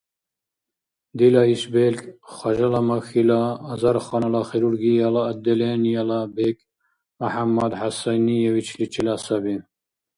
Дила 1.17 1.43
иш 1.53 1.61
белкӀ 1.73 2.09
Хажалмахьила 2.35 3.41
азарханала 3.73 4.41
хирургияла 4.49 5.21
отделениела 5.31 6.19
бекӀ 6.35 6.63
МяхӀяммад 7.19 7.73
ХӀясайниевичличила 7.79 9.15
саби. 9.25 9.55